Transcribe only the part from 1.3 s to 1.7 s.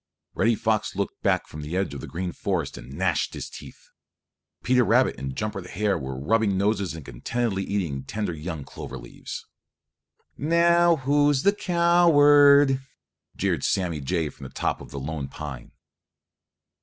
from